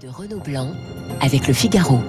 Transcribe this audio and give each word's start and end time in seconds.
de 0.00 0.08
Renaud 0.08 0.40
Blanc 0.40 0.70
avec 1.20 1.48
le 1.48 1.54
Figaro. 1.54 2.00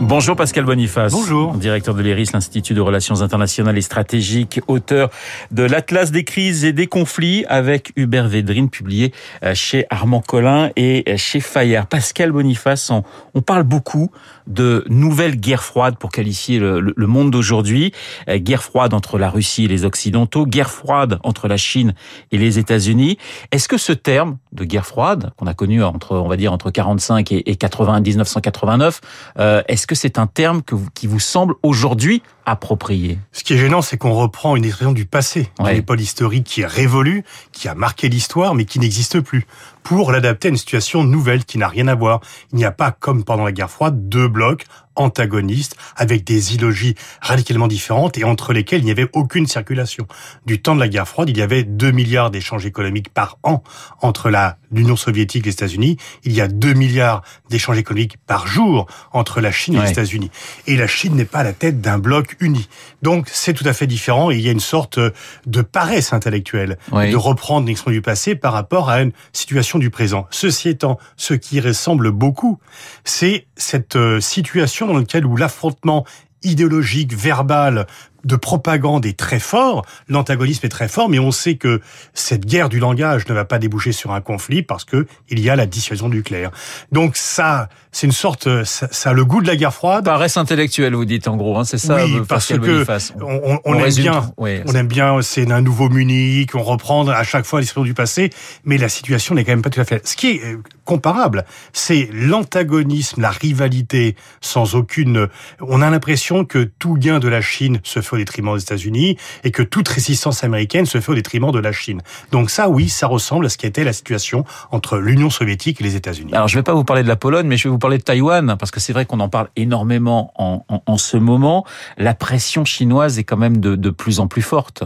Bonjour 0.00 0.34
Pascal 0.34 0.64
Boniface. 0.64 1.12
Bonjour. 1.12 1.52
Directeur 1.52 1.94
de 1.94 2.00
l'ERIS, 2.00 2.32
l'Institut 2.32 2.72
de 2.72 2.80
Relations 2.80 3.20
Internationales 3.20 3.76
et 3.76 3.82
Stratégiques, 3.82 4.58
auteur 4.66 5.10
de 5.50 5.62
l'Atlas 5.62 6.10
des 6.10 6.24
crises 6.24 6.64
et 6.64 6.72
des 6.72 6.86
conflits 6.86 7.44
avec 7.50 7.92
Hubert 7.96 8.26
Védrine, 8.26 8.70
publié 8.70 9.12
euh, 9.44 9.54
chez 9.54 9.84
Armand 9.90 10.22
Collin 10.22 10.70
et 10.74 11.04
euh, 11.06 11.18
chez 11.18 11.40
Fayard. 11.40 11.86
Pascal 11.86 12.32
Boniface, 12.32 12.88
on, 12.88 13.04
on 13.34 13.42
parle 13.42 13.64
beaucoup 13.64 14.10
de 14.46 14.86
nouvelle 14.88 15.36
guerre 15.36 15.62
froide 15.62 15.96
pour 15.98 16.10
qualifier 16.10 16.58
le, 16.58 16.80
le 16.80 17.06
monde 17.06 17.30
d'aujourd'hui. 17.30 17.92
Euh, 18.28 18.38
guerre 18.38 18.62
froide 18.62 18.94
entre 18.94 19.18
la 19.18 19.28
Russie 19.28 19.64
et 19.64 19.68
les 19.68 19.84
Occidentaux, 19.84 20.46
guerre 20.46 20.70
froide 20.70 21.18
entre 21.24 21.46
la 21.46 21.58
Chine 21.58 21.94
et 22.32 22.38
les 22.38 22.58
États-Unis. 22.58 23.18
Est-ce 23.52 23.68
que 23.68 23.76
ce 23.76 23.92
terme 23.92 24.38
de 24.52 24.64
guerre 24.64 24.86
froide, 24.86 25.32
qu'on 25.36 25.46
a 25.46 25.54
connu 25.54 25.84
entre, 25.84 26.16
on 26.16 26.28
va 26.28 26.38
dire, 26.38 26.54
entre 26.54 26.70
45 26.70 27.32
et, 27.32 27.50
et 27.50 27.56
80, 27.56 28.00
1989, 28.00 29.00
euh, 29.38 29.62
est-ce 29.68 29.89
que 29.90 29.96
c'est 29.96 30.18
un 30.20 30.28
terme 30.28 30.62
que 30.62 30.76
vous, 30.76 30.88
qui 30.94 31.08
vous 31.08 31.18
semble 31.18 31.54
aujourd'hui 31.64 32.22
approprié 32.46 33.18
Ce 33.32 33.42
qui 33.42 33.54
est 33.54 33.58
gênant, 33.58 33.82
c'est 33.82 33.96
qu'on 33.98 34.12
reprend 34.14 34.54
une 34.54 34.64
expression 34.64 34.92
du 34.92 35.04
passé, 35.04 35.50
Ouais. 35.58 35.70
d'une 35.70 35.78
époque 35.80 36.00
historique 36.00 36.44
qui 36.44 36.60
est 36.60 36.66
révolue, 36.66 37.24
qui 37.50 37.66
a 37.66 37.74
marqué 37.74 38.08
l'histoire, 38.08 38.54
mais 38.54 38.66
qui 38.66 38.78
n'existe 38.78 39.18
plus, 39.20 39.46
pour 39.90 40.12
l'adapter 40.12 40.46
à 40.46 40.50
une 40.52 40.56
situation 40.56 41.02
nouvelle 41.02 41.44
qui 41.44 41.58
n'a 41.58 41.66
rien 41.66 41.88
à 41.88 41.96
voir. 41.96 42.20
Il 42.52 42.58
n'y 42.58 42.64
a 42.64 42.70
pas, 42.70 42.92
comme 42.92 43.24
pendant 43.24 43.44
la 43.44 43.50
guerre 43.50 43.68
froide, 43.68 44.08
deux 44.08 44.28
blocs 44.28 44.64
antagonistes 44.94 45.76
avec 45.96 46.24
des 46.24 46.54
idéologies 46.54 46.94
radicalement 47.20 47.68
différentes 47.68 48.18
et 48.18 48.24
entre 48.24 48.52
lesquelles 48.52 48.80
il 48.82 48.84
n'y 48.84 48.90
avait 48.90 49.08
aucune 49.14 49.46
circulation. 49.46 50.06
Du 50.46 50.60
temps 50.60 50.74
de 50.74 50.80
la 50.80 50.88
guerre 50.88 51.08
froide, 51.08 51.30
il 51.30 51.38
y 51.38 51.42
avait 51.42 51.62
2 51.62 51.90
milliards 51.90 52.30
d'échanges 52.30 52.66
économiques 52.66 53.08
par 53.08 53.38
an 53.42 53.62
entre 54.00 54.30
la 54.30 54.58
l'Union 54.72 54.94
soviétique 54.94 55.46
et 55.46 55.48
les 55.48 55.52
États-Unis. 55.54 55.96
Il 56.22 56.32
y 56.32 56.40
a 56.40 56.46
2 56.46 56.74
milliards 56.74 57.22
d'échanges 57.48 57.76
économiques 57.78 58.18
par 58.28 58.46
jour 58.46 58.86
entre 59.12 59.40
la 59.40 59.50
Chine 59.50 59.74
et 59.74 59.78
Ouais. 59.78 59.84
les 59.86 59.90
États-Unis. 59.90 60.30
Et 60.68 60.76
la 60.76 60.86
Chine 60.86 61.16
n'est 61.16 61.24
pas 61.24 61.40
à 61.40 61.44
la 61.44 61.52
tête 61.52 61.80
d'un 61.80 61.98
bloc 61.98 62.36
uni. 62.38 62.68
Donc 63.02 63.28
c'est 63.32 63.52
tout 63.54 63.64
à 63.66 63.72
fait 63.72 63.88
différent 63.88 64.30
et 64.30 64.36
il 64.36 64.42
y 64.42 64.48
a 64.48 64.52
une 64.52 64.60
sorte 64.60 65.00
de 65.46 65.62
paresse 65.62 66.12
intellectuelle 66.12 66.78
de 67.10 67.16
reprendre 67.16 67.62
une 67.62 67.70
expression 67.70 67.90
du 67.96 68.02
passé 68.02 68.36
par 68.36 68.52
rapport 68.52 68.90
à 68.90 69.00
une 69.02 69.10
situation 69.32 69.79
du 69.80 69.90
présent. 69.90 70.26
Ceci 70.30 70.68
étant, 70.68 70.98
ce 71.16 71.34
qui 71.34 71.60
ressemble 71.60 72.12
beaucoup, 72.12 72.58
c'est 73.04 73.46
cette 73.56 73.96
euh, 73.96 74.20
situation 74.20 74.86
dans 74.86 74.98
laquelle 74.98 75.26
où 75.26 75.36
l'affrontement 75.36 76.04
idéologique, 76.42 77.14
verbal, 77.14 77.86
de 78.24 78.36
propagande 78.36 79.06
est 79.06 79.16
très 79.18 79.40
fort, 79.40 79.84
l'antagonisme 80.08 80.66
est 80.66 80.70
très 80.70 80.88
fort, 80.88 81.08
mais 81.08 81.18
on 81.18 81.30
sait 81.32 81.54
que 81.56 81.80
cette 82.14 82.44
guerre 82.46 82.68
du 82.68 82.78
langage 82.78 83.26
ne 83.28 83.34
va 83.34 83.44
pas 83.44 83.58
déboucher 83.58 83.92
sur 83.92 84.12
un 84.12 84.20
conflit 84.20 84.62
parce 84.62 84.84
que 84.84 85.06
il 85.28 85.40
y 85.40 85.50
a 85.50 85.56
la 85.56 85.66
dissuasion 85.66 86.08
nucléaire. 86.08 86.50
Donc 86.92 87.16
ça, 87.16 87.68
c'est 87.92 88.06
une 88.06 88.12
sorte, 88.12 88.64
ça, 88.64 88.88
ça 88.90 89.10
a 89.10 89.12
le 89.12 89.24
goût 89.24 89.40
de 89.42 89.46
la 89.46 89.56
guerre 89.56 89.74
froide. 89.74 90.04
Paresse 90.04 90.36
intellectuelle, 90.36 90.94
vous 90.94 91.04
dites 91.04 91.28
en 91.28 91.36
gros, 91.36 91.56
hein, 91.58 91.64
c'est 91.64 91.78
ça, 91.78 92.04
oui, 92.04 92.16
euh, 92.16 92.24
parce 92.24 92.46
que 92.58 92.84
on, 93.20 93.40
on- 93.54 93.60
on 93.64 93.74
aime 93.74 93.94
bien. 93.94 94.32
Oui, 94.36 94.60
on 94.66 94.74
aime 94.74 94.86
bien, 94.86 95.22
c'est 95.22 95.50
un 95.50 95.60
nouveau 95.60 95.88
Munich, 95.88 96.54
on 96.54 96.62
reprend 96.62 97.06
à 97.08 97.24
chaque 97.24 97.44
fois 97.46 97.60
l'histoire 97.60 97.84
du 97.84 97.94
passé, 97.94 98.30
mais 98.64 98.78
la 98.78 98.88
situation 98.88 99.34
n'est 99.34 99.44
quand 99.44 99.52
même 99.52 99.62
pas 99.62 99.70
tout 99.70 99.80
à 99.80 99.84
fait. 99.84 100.06
Ce 100.06 100.16
qui 100.16 100.28
est 100.32 100.44
euh, 100.44 100.58
comparable, 100.84 101.44
c'est 101.72 102.08
l'antagonisme, 102.12 103.20
la 103.20 103.30
rivalité, 103.30 104.16
sans 104.40 104.74
aucune. 104.74 105.28
On 105.60 105.82
a 105.82 105.90
l'impression 105.90 106.44
que 106.44 106.64
tout 106.78 106.94
gain 106.94 107.18
de 107.18 107.28
la 107.28 107.40
Chine 107.40 107.80
se 107.84 108.00
fait 108.00 108.09
au 108.14 108.18
détriment 108.18 108.54
des 108.54 108.62
États-Unis 108.62 109.16
et 109.44 109.50
que 109.50 109.62
toute 109.62 109.88
résistance 109.88 110.44
américaine 110.44 110.86
se 110.86 111.00
fait 111.00 111.12
au 111.12 111.14
détriment 111.14 111.50
de 111.50 111.58
la 111.58 111.72
Chine. 111.72 112.02
Donc 112.32 112.50
ça, 112.50 112.68
oui, 112.68 112.88
ça 112.88 113.06
ressemble 113.06 113.46
à 113.46 113.48
ce 113.48 113.58
qui 113.58 113.66
était 113.66 113.84
la 113.84 113.92
situation 113.92 114.44
entre 114.70 114.98
l'Union 114.98 115.30
soviétique 115.30 115.80
et 115.80 115.84
les 115.84 115.96
États-Unis. 115.96 116.32
Alors, 116.34 116.48
je 116.48 116.56
vais 116.56 116.62
pas 116.62 116.74
vous 116.74 116.84
parler 116.84 117.02
de 117.02 117.08
la 117.08 117.16
Pologne, 117.16 117.46
mais 117.46 117.56
je 117.56 117.64
vais 117.64 117.70
vous 117.70 117.78
parler 117.78 117.98
de 117.98 118.02
Taïwan, 118.02 118.56
parce 118.58 118.70
que 118.70 118.80
c'est 118.80 118.92
vrai 118.92 119.06
qu'on 119.06 119.20
en 119.20 119.28
parle 119.28 119.48
énormément 119.56 120.32
en, 120.36 120.64
en, 120.68 120.82
en 120.86 120.98
ce 120.98 121.16
moment. 121.16 121.64
La 121.98 122.14
pression 122.14 122.64
chinoise 122.64 123.18
est 123.18 123.24
quand 123.24 123.36
même 123.36 123.58
de, 123.58 123.76
de 123.76 123.90
plus 123.90 124.20
en 124.20 124.26
plus 124.26 124.42
forte. 124.42 124.84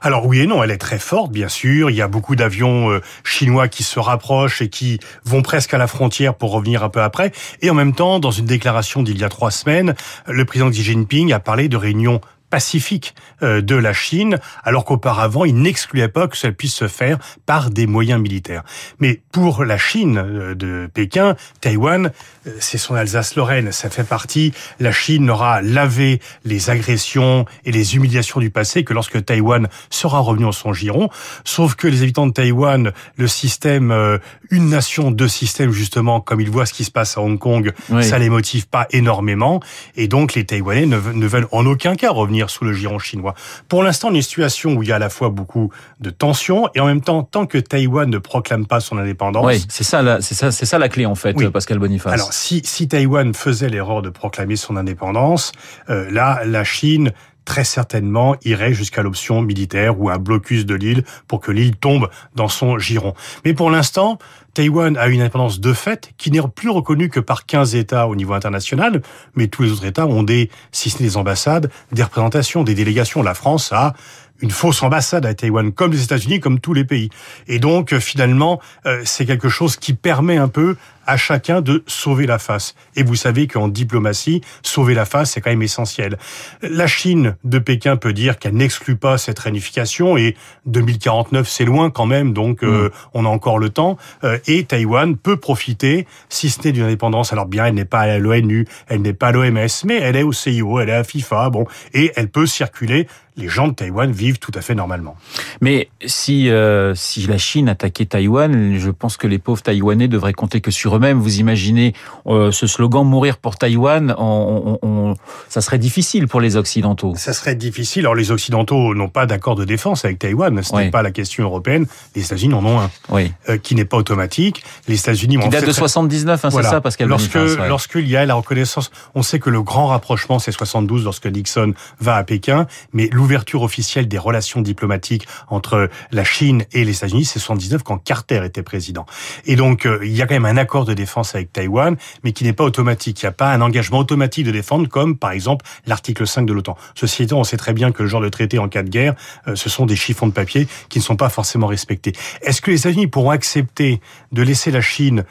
Alors 0.00 0.26
oui 0.26 0.40
et 0.40 0.46
non, 0.46 0.62
elle 0.62 0.70
est 0.70 0.78
très 0.78 0.98
forte, 0.98 1.32
bien 1.32 1.48
sûr. 1.48 1.90
Il 1.90 1.96
y 1.96 2.02
a 2.02 2.08
beaucoup 2.08 2.36
d'avions 2.36 2.90
euh, 2.90 3.00
chinois 3.24 3.68
qui 3.68 3.82
se 3.82 3.98
rapprochent 3.98 4.60
et 4.60 4.68
qui 4.68 5.00
vont 5.24 5.42
presque 5.42 5.72
à 5.74 5.78
la 5.78 5.86
frontière 5.86 6.34
pour 6.34 6.52
revenir 6.52 6.82
un 6.84 6.88
peu 6.88 7.02
après. 7.02 7.32
Et 7.60 7.70
en 7.70 7.74
même 7.74 7.94
temps, 7.94 8.18
dans 8.18 8.30
une 8.30 8.46
déclaration 8.46 9.02
d'il 9.02 9.18
y 9.18 9.24
a 9.24 9.28
trois 9.28 9.50
semaines, 9.50 9.94
le 10.26 10.44
président 10.44 10.70
Xi 10.70 10.82
Jinping 10.82 11.32
a 11.32 11.40
parlé 11.40 11.68
de 11.68 11.76
réunions 11.76 12.20
pacifiques 12.52 13.14
euh, 13.42 13.62
de 13.62 13.74
la 13.74 13.94
Chine, 13.94 14.38
alors 14.62 14.84
qu'auparavant, 14.84 15.46
il 15.46 15.56
n'excluait 15.56 16.08
pas 16.08 16.28
que 16.28 16.36
ça 16.36 16.52
puisse 16.52 16.74
se 16.74 16.86
faire 16.86 17.16
par 17.46 17.70
des 17.70 17.86
moyens 17.86 18.20
militaires. 18.20 18.62
Mais 19.00 19.22
pour 19.32 19.64
la 19.64 19.78
Chine 19.78 20.18
euh, 20.18 20.54
de 20.54 20.86
Pékin, 20.92 21.34
Taïwan, 21.62 22.12
euh, 22.46 22.50
c'est 22.60 22.76
son 22.76 22.94
Alsace-Lorraine, 22.94 23.72
ça 23.72 23.88
fait 23.88 24.04
partie. 24.04 24.52
La 24.80 24.92
Chine 24.92 25.24
n'aura 25.24 25.62
lavé 25.62 26.20
les 26.44 26.68
agressions 26.68 27.46
et 27.64 27.72
les 27.72 27.96
humiliations 27.96 28.38
du 28.38 28.50
passé 28.50 28.84
que 28.84 28.92
lorsque 28.92 29.24
Taïwan 29.24 29.68
sera 29.88 30.18
revenu 30.18 30.44
en 30.44 30.52
son 30.52 30.74
giron. 30.74 31.08
Sauf 31.44 31.74
que 31.74 31.88
les 31.88 32.02
habitants 32.02 32.26
de 32.26 32.32
Taïwan, 32.34 32.92
le 33.16 33.28
système 33.28 34.20
une 34.50 34.68
nation, 34.68 35.10
deux 35.10 35.28
systèmes, 35.28 35.72
justement, 35.72 36.20
comme 36.20 36.40
ils 36.42 36.50
voient 36.50 36.66
ce 36.66 36.74
qui 36.74 36.84
se 36.84 36.90
passe 36.90 37.16
à 37.16 37.22
Hong 37.22 37.38
Kong, 37.38 37.72
Oui. 37.88 38.04
ça 38.04 38.18
les 38.18 38.28
motive 38.28 38.68
pas 38.68 38.86
énormément. 38.90 39.60
Et 39.96 40.08
donc, 40.08 40.34
les 40.34 40.44
Taïwanais 40.44 40.84
ne 40.86 41.26
veulent 41.26 41.48
en 41.52 41.64
aucun 41.64 41.94
cas 41.94 42.10
revenir 42.10 42.41
sous 42.50 42.64
le 42.64 42.72
giron 42.72 42.98
chinois. 42.98 43.34
Pour 43.68 43.82
l'instant, 43.82 44.08
on 44.08 44.12
est 44.12 44.16
une 44.16 44.22
situation 44.22 44.74
où 44.74 44.82
il 44.82 44.88
y 44.88 44.92
a 44.92 44.96
à 44.96 44.98
la 44.98 45.10
fois 45.10 45.28
beaucoup 45.30 45.70
de 46.00 46.10
tensions 46.10 46.68
et 46.74 46.80
en 46.80 46.86
même 46.86 47.00
temps, 47.00 47.22
tant 47.22 47.46
que 47.46 47.58
Taïwan 47.58 48.08
ne 48.08 48.18
proclame 48.18 48.66
pas 48.66 48.80
son 48.80 48.98
indépendance, 48.98 49.44
Oui, 49.46 49.64
c'est 49.68 49.84
ça, 49.84 50.02
la- 50.02 50.20
c'est 50.20 50.34
ça, 50.34 50.50
c'est 50.50 50.66
ça 50.66 50.78
la 50.78 50.88
clé 50.88 51.06
en 51.06 51.14
fait, 51.14 51.34
Oui. 51.36 51.48
Pascal 51.50 51.78
Boniface. 51.78 52.12
alors, 52.12 52.32
si, 52.32 52.62
si 52.64 52.88
Taïwan 52.88 53.34
faisait 53.34 53.68
l'erreur 53.68 54.02
de 54.02 54.10
proclamer 54.10 54.56
son 54.56 54.76
indépendance, 54.76 55.52
euh, 55.90 56.10
là, 56.10 56.42
la 56.44 56.64
Chine 56.64 57.12
très 57.44 57.64
certainement 57.64 58.36
irait 58.44 58.74
jusqu'à 58.74 59.02
l'option 59.02 59.42
militaire 59.42 60.00
ou 60.00 60.10
un 60.10 60.18
blocus 60.18 60.66
de 60.66 60.74
l'île 60.74 61.04
pour 61.28 61.40
que 61.40 61.50
l'île 61.50 61.76
tombe 61.76 62.08
dans 62.34 62.48
son 62.48 62.78
giron. 62.78 63.14
Mais 63.44 63.54
pour 63.54 63.70
l'instant, 63.70 64.18
Taïwan 64.54 64.96
a 64.98 65.08
une 65.08 65.20
indépendance 65.20 65.60
de 65.60 65.72
fait 65.72 66.12
qui 66.18 66.30
n'est 66.30 66.42
plus 66.42 66.70
reconnue 66.70 67.08
que 67.08 67.20
par 67.20 67.46
15 67.46 67.74
États 67.74 68.06
au 68.06 68.14
niveau 68.14 68.34
international, 68.34 69.02
mais 69.34 69.48
tous 69.48 69.62
les 69.62 69.72
autres 69.72 69.86
États 69.86 70.06
ont 70.06 70.22
des, 70.22 70.50
si 70.72 70.90
ce 70.90 70.98
n'est 70.98 71.08
des 71.08 71.16
ambassades, 71.16 71.70
des 71.90 72.02
représentations, 72.02 72.62
des 72.62 72.74
délégations. 72.74 73.22
La 73.22 73.34
France 73.34 73.72
a 73.72 73.94
une 74.42 74.50
fausse 74.50 74.82
ambassade 74.82 75.24
à 75.24 75.34
Taïwan, 75.34 75.72
comme 75.72 75.92
les 75.92 76.02
États-Unis, 76.02 76.40
comme 76.40 76.60
tous 76.60 76.74
les 76.74 76.84
pays. 76.84 77.08
Et 77.46 77.58
donc, 77.58 77.92
euh, 77.92 78.00
finalement, 78.00 78.60
euh, 78.86 79.00
c'est 79.04 79.24
quelque 79.24 79.48
chose 79.48 79.76
qui 79.76 79.94
permet 79.94 80.36
un 80.36 80.48
peu 80.48 80.76
à 81.06 81.16
chacun 81.16 81.60
de 81.60 81.82
sauver 81.86 82.26
la 82.26 82.38
face. 82.38 82.74
Et 82.96 83.02
vous 83.02 83.14
savez 83.14 83.46
qu'en 83.46 83.68
diplomatie, 83.68 84.40
sauver 84.62 84.94
la 84.94 85.04
face, 85.04 85.32
c'est 85.32 85.40
quand 85.40 85.50
même 85.50 85.62
essentiel. 85.62 86.18
La 86.62 86.86
Chine 86.86 87.36
de 87.44 87.58
Pékin 87.58 87.96
peut 87.96 88.12
dire 88.12 88.38
qu'elle 88.38 88.54
n'exclut 88.54 88.96
pas 88.96 89.18
cette 89.18 89.38
réunification 89.38 90.16
et 90.16 90.36
2049, 90.66 91.48
c'est 91.48 91.64
loin 91.64 91.90
quand 91.90 92.06
même, 92.06 92.32
donc 92.32 92.62
euh, 92.62 92.90
on 93.14 93.24
a 93.24 93.28
encore 93.28 93.58
le 93.58 93.70
temps. 93.70 93.96
Euh, 94.24 94.38
et 94.46 94.64
Taïwan 94.64 95.16
peut 95.16 95.36
profiter, 95.36 96.06
si 96.28 96.50
ce 96.50 96.62
n'est 96.62 96.72
d'une 96.72 96.84
indépendance. 96.84 97.32
Alors 97.32 97.46
bien, 97.46 97.66
elle 97.66 97.74
n'est 97.74 97.84
pas 97.84 98.00
à 98.00 98.18
l'ONU, 98.18 98.66
elle 98.88 99.02
n'est 99.02 99.14
pas 99.14 99.28
à 99.28 99.32
l'OMS, 99.32 99.68
mais 99.84 99.98
elle 99.98 100.16
est 100.16 100.22
au 100.22 100.32
CIO, 100.32 100.80
elle 100.80 100.88
est 100.88 100.94
à 100.94 101.04
FIFA, 101.04 101.50
bon, 101.50 101.66
et 101.94 102.12
elle 102.16 102.28
peut 102.28 102.46
circuler. 102.46 103.06
Les 103.36 103.48
gens 103.48 103.68
de 103.68 103.72
Taïwan 103.74 104.12
vivent 104.12 104.38
tout 104.38 104.52
à 104.54 104.60
fait 104.60 104.74
normalement. 104.74 105.16
Mais 105.62 105.88
si 106.04 106.50
euh, 106.50 106.94
si 106.94 107.26
la 107.26 107.38
Chine 107.38 107.68
attaquait 107.68 108.04
Taïwan, 108.04 108.76
je 108.78 108.90
pense 108.90 109.16
que 109.16 109.26
les 109.26 109.38
pauvres 109.38 109.62
Taïwanais 109.62 110.06
devraient 110.08 110.34
compter 110.34 110.60
que 110.60 110.70
sur 110.70 110.96
eux-mêmes. 110.96 111.18
Vous 111.18 111.38
imaginez 111.40 111.94
euh, 112.26 112.52
ce 112.52 112.66
slogan 112.66 113.06
"mourir 113.06 113.38
pour 113.38 113.56
Taïwan", 113.56 114.14
on, 114.18 114.78
on- 114.82 114.86
on- 114.86 115.14
ça 115.48 115.60
serait 115.62 115.78
difficile 115.78 116.28
pour 116.28 116.40
les 116.42 116.56
Occidentaux. 116.56 117.14
Ça 117.16 117.32
serait 117.32 117.54
difficile. 117.54 118.02
Alors 118.02 118.14
les 118.14 118.30
Occidentaux 118.32 118.94
n'ont 118.94 119.08
pas 119.08 119.24
d'accord 119.24 119.54
de 119.54 119.64
défense 119.64 120.04
avec 120.04 120.18
Taïwan. 120.18 120.62
Ce 120.62 120.74
Oui. 120.74 120.84
n'est 120.84 120.90
pas 120.90 121.02
la 121.02 121.10
question 121.10 121.44
européenne. 121.44 121.86
Les 122.14 122.22
États-Unis 122.24 122.52
en 122.54 122.64
ont 122.66 122.80
un 122.80 122.90
Oui. 123.08 123.32
euh, 123.48 123.56
qui 123.56 123.74
n'est 123.74 123.84
pas 123.86 123.96
automatique. 123.96 124.62
Les 124.88 124.98
États-Unis 124.98 125.38
Qui 125.38 125.48
date 125.48 125.62
de 125.66 125.70
très- 125.70 125.80
79, 125.80 126.44
hein, 126.44 126.48
Voilà. 126.50 126.68
c'est 126.68 126.74
ça, 126.74 126.80
Pascal 126.82 127.08
lorsque 127.08 127.34
ouais. 127.34 127.68
lorsqu'il 127.68 128.08
y 128.08 128.16
a 128.16 128.26
la 128.26 128.34
reconnaissance, 128.34 128.90
on 129.14 129.22
sait 129.22 129.38
que 129.38 129.48
le 129.48 129.62
grand 129.62 129.86
rapprochement 129.86 130.38
c'est 130.38 130.52
72 130.52 131.04
lorsque 131.04 131.26
Nixon 131.26 131.72
va 132.00 132.16
à 132.16 132.24
Pékin, 132.24 132.66
mais 132.92 133.08
l'ouverture 133.22 133.62
officielle 133.62 134.08
des 134.08 134.18
relations 134.18 134.60
diplomatiques 134.60 135.28
entre 135.48 135.88
la 136.10 136.24
Chine 136.24 136.64
et 136.72 136.84
les 136.84 136.96
États-Unis 136.96 137.24
c'est 137.24 137.38
79 137.38 137.84
quand 137.84 137.98
Carter 137.98 138.42
était 138.44 138.64
président. 138.64 139.06
Et 139.46 139.54
donc 139.54 139.86
euh, 139.86 140.00
il 140.02 140.10
y 140.10 140.22
a 140.22 140.26
quand 140.26 140.34
même 140.34 140.44
un 140.44 140.56
accord 140.56 140.84
de 140.84 140.92
défense 140.92 141.36
avec 141.36 141.52
Taïwan, 141.52 141.96
mais 142.24 142.32
qui 142.32 142.42
n'est 142.42 142.52
pas 142.52 142.64
automatique. 142.64 143.22
Il 143.22 143.26
n'y 143.26 143.28
a 143.28 143.32
pas 143.32 143.52
un 143.52 143.60
engagement 143.60 143.98
automatique 143.98 144.44
de 144.44 144.50
défendre 144.50 144.88
comme 144.88 145.16
par 145.16 145.30
exemple 145.30 145.64
l'article 145.86 146.26
5 146.26 146.46
de 146.46 146.52
l'OTAN. 146.52 146.76
Ceci 146.96 147.22
étant, 147.22 147.38
on 147.38 147.44
sait 147.44 147.56
très 147.56 147.72
bien 147.72 147.92
que 147.92 148.02
le 148.02 148.08
genre 148.08 148.20
de 148.20 148.28
traité 148.28 148.58
en 148.58 148.68
cas 148.68 148.82
de 148.82 148.90
guerre, 148.90 149.14
euh, 149.46 149.54
ce 149.54 149.70
sont 149.70 149.86
des 149.86 149.96
chiffons 149.96 150.26
de 150.26 150.32
papier 150.32 150.66
qui 150.88 150.98
ne 150.98 151.04
sont 151.04 151.16
pas 151.16 151.28
forcément 151.28 151.68
respectés. 151.68 152.12
Est-ce 152.42 152.60
que 152.60 152.72
les 152.72 152.80
États-Unis 152.80 153.06
pourront 153.06 153.30
accepter 153.30 154.00
de 154.32 154.42
laisser 154.42 154.72
la 154.72 154.80
Chine 154.80 155.24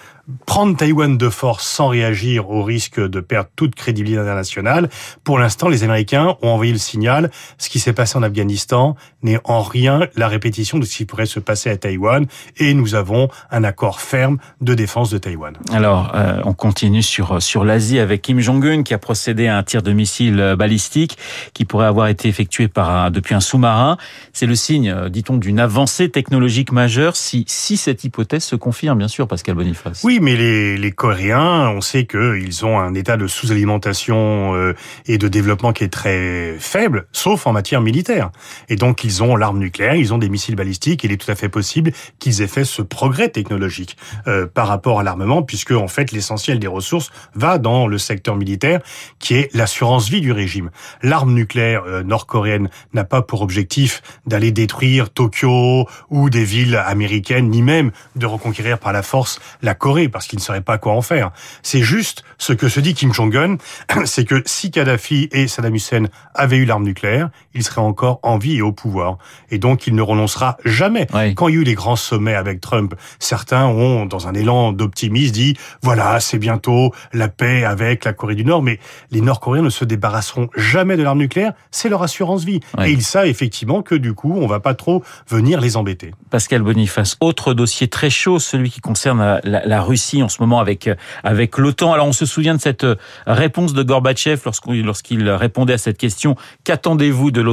prendre 0.45 0.77
Taïwan 0.77 1.17
de 1.17 1.29
force 1.29 1.67
sans 1.67 1.89
réagir 1.89 2.49
au 2.49 2.63
risque 2.63 2.99
de 2.99 3.19
perdre 3.19 3.49
toute 3.55 3.75
crédibilité 3.75 4.21
internationale? 4.21 4.89
Pour 5.23 5.39
l'instant, 5.39 5.67
les 5.67 5.83
Américains 5.83 6.37
ont 6.41 6.49
envoyé 6.49 6.71
le 6.71 6.77
signal. 6.77 7.31
Ce 7.57 7.69
qui 7.69 7.79
s'est 7.81 7.93
passé 7.93 8.17
en 8.17 8.23
Afghanistan 8.23 8.95
n'est 9.23 9.39
en 9.43 9.61
rien 9.61 10.07
la 10.15 10.27
répétition 10.27 10.79
de 10.79 10.85
ce 10.85 10.97
qui 10.97 11.05
pourrait 11.05 11.25
se 11.25 11.39
passer 11.39 11.69
à 11.69 11.77
Taïwan. 11.77 12.25
Et 12.57 12.73
nous 12.73 12.95
avons 12.95 13.29
un 13.49 13.63
accord 13.63 13.99
ferme 13.99 14.37
de 14.61 14.73
défense 14.73 15.09
de 15.09 15.17
Taïwan. 15.17 15.55
Alors, 15.71 16.11
euh, 16.15 16.41
on 16.45 16.53
continue 16.53 17.03
sur 17.03 17.41
sur 17.41 17.63
l'Asie 17.63 17.99
avec 17.99 18.21
Kim 18.21 18.39
Jong-un 18.39 18.83
qui 18.83 18.93
a 18.93 18.97
procédé 18.97 19.47
à 19.47 19.57
un 19.57 19.63
tir 19.63 19.81
de 19.81 19.91
missile 19.91 20.55
balistique 20.57 21.17
qui 21.53 21.65
pourrait 21.65 21.87
avoir 21.87 22.07
été 22.07 22.27
effectué 22.27 22.67
par 22.67 22.89
un, 22.89 23.11
depuis 23.11 23.35
un 23.35 23.39
sous-marin. 23.39 23.97
C'est 24.33 24.45
le 24.45 24.55
signe, 24.55 24.89
euh, 24.89 25.09
dit-on, 25.09 25.37
d'une 25.37 25.59
avancée 25.59 26.09
technologique 26.09 26.71
majeure 26.71 27.15
si 27.15 27.45
si 27.47 27.77
cette 27.77 28.03
hypothèse 28.03 28.43
se 28.43 28.55
confirme, 28.55 28.97
bien 28.97 29.07
sûr, 29.07 29.27
Pascal 29.27 29.55
Boniface. 29.55 30.03
Oui, 30.03 30.19
mais 30.21 30.35
les, 30.35 30.77
les 30.77 30.91
Coréens, 30.91 31.69
on 31.69 31.81
sait 31.81 32.05
qu'ils 32.05 32.65
ont 32.65 32.79
un 32.79 32.93
état 32.93 33.17
de 33.17 33.27
sous-alimentation 33.27 34.53
euh, 34.55 34.73
et 35.05 35.17
de 35.17 35.27
développement 35.27 35.73
qui 35.73 35.83
est 35.83 35.89
très 35.89 36.55
faible, 36.59 37.05
sauf 37.11 37.47
en 37.47 37.53
matière 37.53 37.70
militaire. 37.79 38.31
Et 38.67 38.75
donc, 38.75 39.05
ils 39.05 39.23
ont 39.23 39.37
l'arme 39.37 39.59
nucléaire, 39.59 39.95
ils 39.95 40.13
ont 40.13 40.17
des 40.17 40.27
missiles 40.27 40.55
balistiques. 40.55 41.05
Il 41.05 41.13
est 41.13 41.17
tout 41.17 41.31
à 41.31 41.35
fait 41.35 41.47
possible 41.47 41.93
qu'ils 42.19 42.41
aient 42.41 42.47
fait 42.47 42.65
ce 42.65 42.81
progrès 42.81 43.29
technologique 43.29 43.95
euh, 44.27 44.47
par 44.47 44.67
rapport 44.67 44.99
à 44.99 45.03
l'armement, 45.03 45.43
puisque 45.43 45.71
en 45.71 45.87
fait, 45.87 46.11
l'essentiel 46.11 46.59
des 46.59 46.67
ressources 46.67 47.11
va 47.35 47.57
dans 47.57 47.87
le 47.87 47.97
secteur 47.97 48.35
militaire, 48.35 48.81
qui 49.19 49.35
est 49.35 49.53
l'assurance 49.53 50.09
vie 50.09 50.21
du 50.21 50.33
régime. 50.33 50.71
L'arme 51.01 51.33
nucléaire 51.33 51.83
euh, 51.85 52.03
nord-coréenne 52.03 52.69
n'a 52.93 53.05
pas 53.05 53.21
pour 53.21 53.41
objectif 53.41 54.01
d'aller 54.25 54.51
détruire 54.51 55.09
Tokyo 55.09 55.87
ou 56.09 56.29
des 56.29 56.43
villes 56.43 56.75
américaines, 56.75 57.49
ni 57.49 57.61
même 57.61 57.91
de 58.15 58.25
reconquérir 58.25 58.79
par 58.79 58.91
la 58.91 59.03
force 59.03 59.39
la 59.61 59.75
Corée 59.75 60.09
parce 60.09 60.27
qu'il 60.27 60.39
ne 60.39 60.43
savait 60.43 60.61
pas 60.61 60.77
quoi 60.77 60.93
en 60.93 61.01
faire. 61.01 61.31
C'est 61.61 61.83
juste 61.83 62.23
ce 62.37 62.53
que 62.53 62.69
se 62.69 62.79
dit 62.79 62.93
Kim 62.93 63.13
Jong-un, 63.13 63.57
c'est 64.05 64.25
que 64.25 64.41
si 64.45 64.71
Kadhafi 64.71 65.29
et 65.31 65.47
Saddam 65.47 65.75
Hussein 65.75 66.05
avaient 66.33 66.57
eu 66.57 66.65
l'arme 66.65 66.83
nucléaire, 66.83 67.29
il 67.61 67.63
serait 67.63 67.81
encore 67.81 68.19
en 68.23 68.37
vie 68.37 68.57
et 68.57 68.61
au 68.61 68.71
pouvoir. 68.71 69.17
Et 69.49 69.59
donc 69.59 69.87
il 69.87 69.95
ne 69.95 70.01
renoncera 70.01 70.57
jamais. 70.65 71.07
Quand 71.35 71.47
il 71.47 71.55
y 71.55 71.57
a 71.57 71.61
eu 71.61 71.63
les 71.63 71.75
grands 71.75 71.95
sommets 71.95 72.35
avec 72.35 72.59
Trump, 72.59 72.95
certains 73.19 73.65
ont, 73.65 74.05
dans 74.05 74.27
un 74.27 74.33
élan 74.33 74.71
d'optimisme, 74.71 75.33
dit 75.33 75.57
voilà, 75.81 76.19
c'est 76.19 76.39
bientôt 76.39 76.91
la 77.13 77.27
paix 77.27 77.63
avec 77.63 78.03
la 78.03 78.13
Corée 78.13 78.35
du 78.35 78.43
Nord, 78.43 78.63
mais 78.63 78.79
les 79.11 79.21
Nord-Coréens 79.21 79.61
ne 79.61 79.69
se 79.69 79.85
débarrasseront 79.85 80.49
jamais 80.55 80.97
de 80.97 81.03
l'arme 81.03 81.19
nucléaire, 81.19 81.53
c'est 81.69 81.89
leur 81.89 82.01
assurance 82.01 82.43
vie. 82.43 82.59
Et 82.83 82.91
ils 82.91 83.03
savent 83.03 83.27
effectivement 83.27 83.81
que 83.83 83.95
du 83.95 84.13
coup, 84.13 84.33
on 84.35 84.47
va 84.47 84.59
pas 84.59 84.73
trop 84.73 85.03
venir 85.29 85.61
les 85.61 85.77
embêter. 85.77 86.13
Pascal 86.29 86.63
Boniface, 86.63 87.17
autre 87.19 87.53
dossier 87.53 87.87
très 87.87 88.09
chaud, 88.09 88.39
celui 88.39 88.71
qui 88.71 88.81
concerne 88.81 89.39
la, 89.43 89.65
la 89.65 89.81
Russie 89.81 90.23
en 90.23 90.29
ce 90.29 90.41
moment 90.41 90.59
avec 90.59 90.89
avec 91.23 91.57
l'OTAN. 91.57 91.93
Alors 91.93 92.07
on 92.07 92.13
se 92.13 92.25
souvient 92.25 92.55
de 92.55 92.61
cette 92.61 92.85
réponse 93.27 93.73
de 93.73 93.83
Gorbatchev 93.83 94.41
lorsqu'il 94.83 95.29
répondait 95.29 95.73
à 95.73 95.77
cette 95.77 95.97
question 95.97 96.35
qu'attendez-vous 96.63 97.31
de 97.31 97.41
l'OTAN? 97.41 97.50